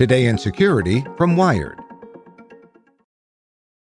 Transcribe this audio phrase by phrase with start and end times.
[0.00, 1.78] Today in Security from Wired.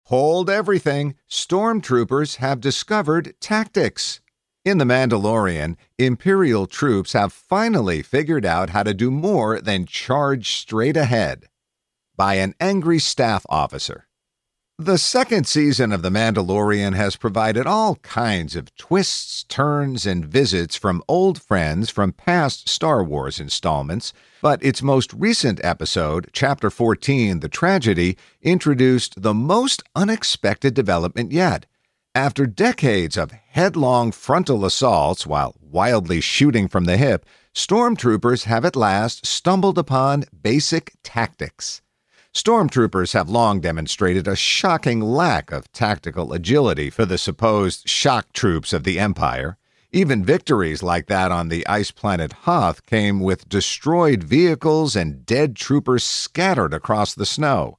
[0.06, 1.14] Hold everything.
[1.30, 4.20] Stormtroopers have discovered tactics.
[4.66, 10.54] In The Mandalorian, Imperial troops have finally figured out how to do more than charge
[10.54, 11.50] straight ahead.
[12.16, 14.08] By an angry staff officer.
[14.84, 20.76] The second season of The Mandalorian has provided all kinds of twists, turns, and visits
[20.76, 27.42] from old friends from past Star Wars installments, but its most recent episode, Chapter 14,
[27.42, 31.68] The Tragedy, introduced the most unexpected development yet.
[32.16, 37.24] After decades of headlong frontal assaults while wildly shooting from the hip,
[37.54, 41.84] stormtroopers have at last stumbled upon basic tactics.
[42.34, 48.72] Stormtroopers have long demonstrated a shocking lack of tactical agility for the supposed shock troops
[48.72, 49.58] of the Empire.
[49.92, 55.58] Even victories like that on the ice planet Hoth came with destroyed vehicles and dead
[55.58, 57.78] troopers scattered across the snow.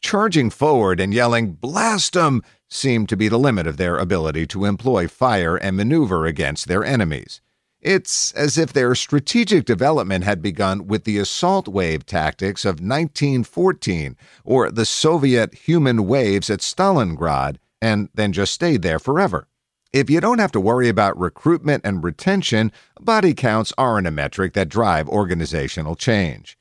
[0.00, 2.42] Charging forward and yelling, Blast 'em!
[2.68, 6.84] seemed to be the limit of their ability to employ fire and maneuver against their
[6.84, 7.40] enemies.
[7.82, 14.16] It's as if their strategic development had begun with the assault wave tactics of 1914
[14.44, 19.48] or the Soviet human waves at Stalingrad and then just stayed there forever.
[19.92, 22.70] If you don't have to worry about recruitment and retention,
[23.00, 26.56] body counts aren't a metric that drive organizational change.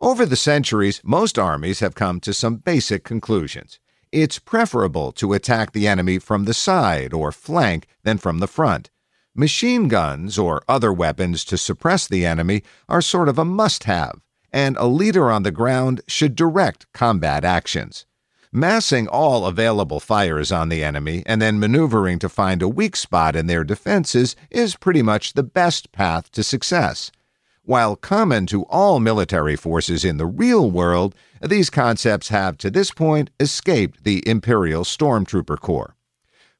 [0.00, 3.78] Over the centuries, most armies have come to some basic conclusions.
[4.10, 8.90] It's preferable to attack the enemy from the side or flank than from the front.
[9.38, 14.22] Machine guns or other weapons to suppress the enemy are sort of a must have,
[14.50, 18.06] and a leader on the ground should direct combat actions.
[18.50, 23.36] Massing all available fires on the enemy and then maneuvering to find a weak spot
[23.36, 27.12] in their defenses is pretty much the best path to success.
[27.62, 32.90] While common to all military forces in the real world, these concepts have to this
[32.90, 35.95] point escaped the Imperial Stormtrooper Corps.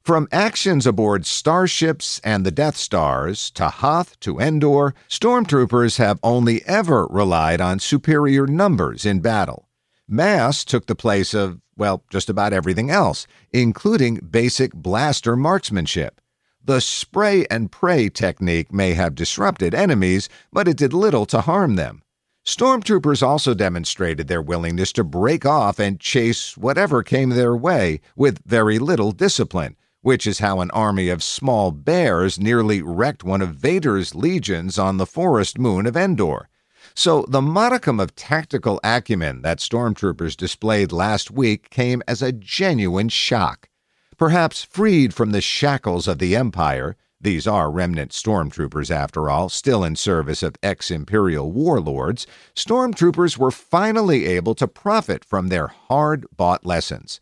[0.07, 6.63] From actions aboard starships and the Death Stars to Hoth to Endor, stormtroopers have only
[6.63, 9.67] ever relied on superior numbers in battle.
[10.07, 16.21] Mass took the place of, well, just about everything else, including basic blaster marksmanship.
[16.63, 21.75] The spray and pray technique may have disrupted enemies, but it did little to harm
[21.75, 22.01] them.
[22.45, 28.41] Stormtroopers also demonstrated their willingness to break off and chase whatever came their way with
[28.45, 29.75] very little discipline
[30.07, 34.95] which is how an army of small bears nearly wrecked one of Vader's legions on
[34.95, 36.47] the forest moon of Endor.
[36.95, 43.09] So the modicum of tactical acumen that stormtroopers displayed last week came as a genuine
[43.09, 43.67] shock.
[44.17, 49.83] Perhaps freed from the shackles of the Empire, these are remnant stormtroopers after all, still
[49.83, 52.25] in service of ex Imperial warlords,
[52.55, 57.19] stormtroopers were finally able to profit from their hard bought lessons.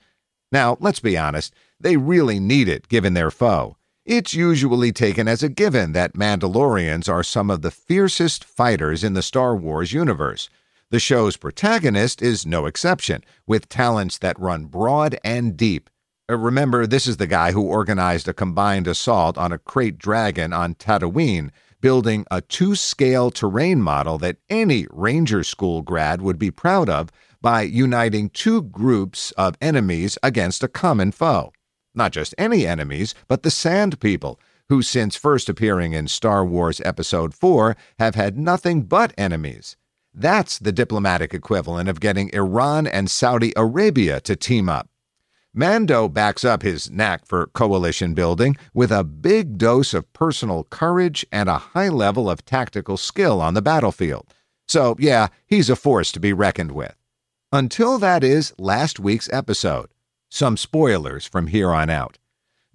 [0.52, 1.54] Now, let's be honest,
[1.86, 3.78] they really need it given their foe.
[4.08, 9.14] It's usually taken as a given that Mandalorians are some of the fiercest fighters in
[9.14, 10.50] the Star Wars universe.
[10.90, 15.92] The show's protagonist is no exception, with talents that run broad and deep.
[16.28, 20.54] Uh, remember, this is the guy who organized a combined assault on a krayt dragon
[20.54, 21.52] on Tatooine,
[21.82, 27.12] building a to scale terrain model that any Ranger School grad would be proud of
[27.44, 31.52] by uniting two groups of enemies against a common foe.
[31.96, 34.40] Not just any enemies, but the Sand People,
[34.70, 39.78] who since first appearing in Star Wars Episode 4 have had nothing but enemies.
[40.14, 44.90] That's the diplomatic equivalent of getting Iran and Saudi Arabia to team up.
[45.54, 51.26] Mando backs up his knack for coalition building with a big dose of personal courage
[51.32, 54.34] and a high level of tactical skill on the battlefield.
[54.68, 56.96] So, yeah, he's a force to be reckoned with.
[57.54, 59.88] Until that is last week's episode.
[60.30, 62.18] Some spoilers from here on out.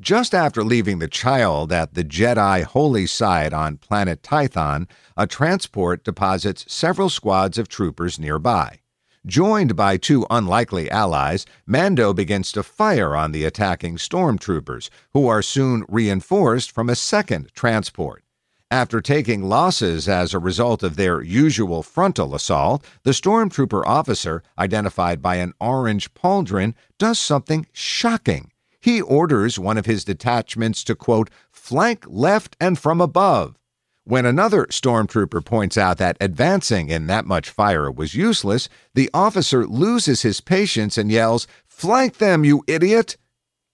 [0.00, 6.04] Just after leaving the child at the Jedi holy site on planet Tython, a transport
[6.04, 8.80] deposits several squads of troopers nearby.
[9.26, 15.42] Joined by two unlikely allies, Mando begins to fire on the attacking stormtroopers, who are
[15.42, 18.24] soon reinforced from a second transport.
[18.72, 25.20] After taking losses as a result of their usual frontal assault, the stormtrooper officer, identified
[25.20, 28.52] by an orange pauldron, does something shocking.
[28.80, 33.58] He orders one of his detachments to, quote, flank left and from above.
[34.04, 39.66] When another stormtrooper points out that advancing in that much fire was useless, the officer
[39.66, 43.16] loses his patience and yells, Flank them, you idiot!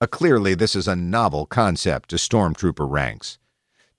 [0.01, 3.39] Uh, clearly, this is a novel concept to stormtrooper ranks.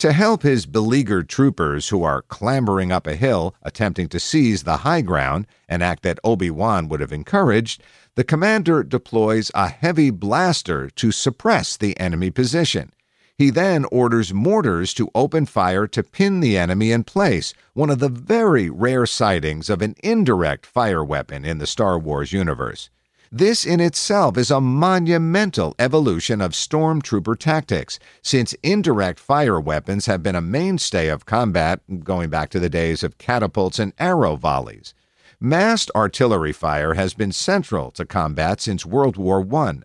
[0.02, 4.78] To help his beleaguered troopers who are clambering up a hill, attempting to seize the
[4.78, 7.82] high ground, an act that Obi Wan would have encouraged,
[8.14, 12.92] the commander deploys a heavy blaster to suppress the enemy position.
[13.40, 17.98] He then orders mortars to open fire to pin the enemy in place, one of
[17.98, 22.92] the very rare sightings of an indirect fire weapon in the Star Wars universe.
[23.32, 30.24] This in itself is a monumental evolution of stormtrooper tactics, since indirect fire weapons have
[30.24, 34.94] been a mainstay of combat going back to the days of catapults and arrow volleys.
[35.42, 39.80] Massed artillery fire has been central to combat since World War I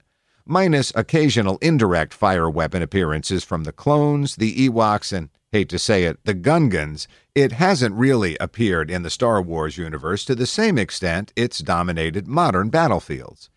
[0.46, 6.04] minus occasional indirect fire weapon appearances from the clones, the Ewoks, and, hate to say
[6.04, 10.78] it, the Gungans, it hasn't really appeared in the Star Wars universe to the same
[10.78, 13.50] extent it's dominated modern battlefields.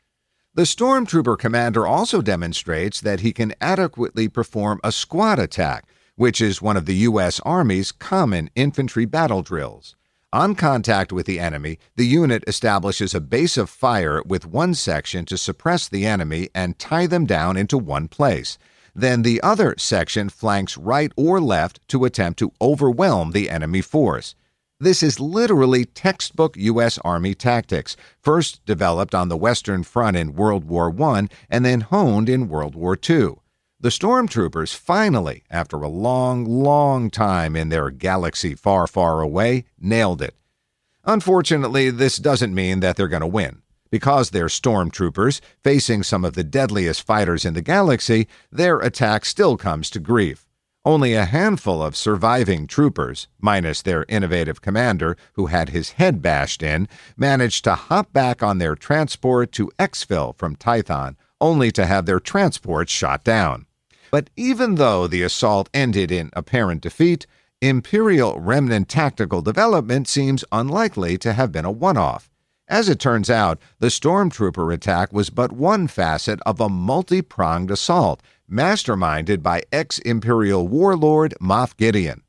[0.54, 6.62] The Stormtrooper commander also demonstrates that he can adequately perform a squad attack, which is
[6.62, 7.40] one of the U.S.
[7.42, 9.96] Army's common infantry battle drills.
[10.34, 15.24] On contact with the enemy, the unit establishes a base of fire with one section
[15.26, 18.58] to suppress the enemy and tie them down into one place.
[18.96, 24.36] Then the other section flanks right or left to attempt to overwhelm the enemy force.
[24.80, 26.98] This is literally textbook U.S.
[27.04, 32.30] Army tactics, first developed on the Western Front in World War I and then honed
[32.30, 33.36] in World War II.
[33.80, 40.22] The stormtroopers finally, after a long, long time in their galaxy far, far away, nailed
[40.22, 40.36] it.
[41.04, 43.62] Unfortunately, this doesn't mean that they're going to win.
[43.92, 49.58] Because they're stormtroopers, facing some of the deadliest fighters in the galaxy, their attack still
[49.58, 50.48] comes to grief.
[50.84, 56.62] Only a handful of surviving troopers, minus their innovative commander, who had his head bashed
[56.62, 56.88] in,
[57.18, 62.20] managed to hop back on their transport to exfil from Tython, only to have their
[62.20, 63.66] transport shot down.
[64.12, 67.26] But even though the assault ended in apparent defeat,
[67.62, 72.30] Imperial remnant tactical development seems unlikely to have been a one off.
[72.68, 77.70] As it turns out, the Stormtrooper attack was but one facet of a multi pronged
[77.70, 82.22] assault, masterminded by ex Imperial warlord Moff Gideon.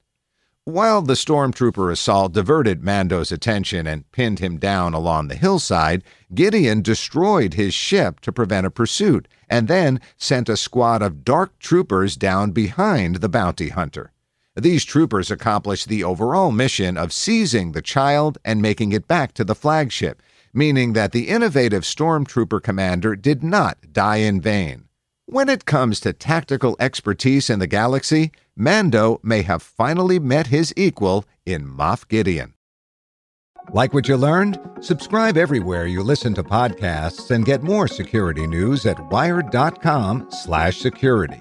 [0.64, 6.02] While the stormtrooper assault diverted Mando's attention and pinned him down along the hillside,
[6.34, 11.56] Gideon destroyed his ship to prevent a pursuit and then sent a squad of dark
[11.60, 14.12] troopers down behind the bounty hunter.
[14.56, 19.44] These troopers accomplished the overall mission of seizing the child and making it back to
[19.44, 20.22] the flagship,
[20.54, 24.84] meaning that the innovative stormtrooper commander did not die in vain.
[25.26, 30.72] When it comes to tactical expertise in the galaxy, Mando may have finally met his
[30.74, 32.54] equal in Moff Gideon.
[33.72, 34.58] Like what you learned?
[34.80, 41.40] Subscribe everywhere you listen to podcasts and get more security news at wired.com/security.